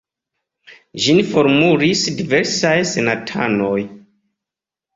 [1.03, 3.79] Ĝin formulis diversaj senatanoj.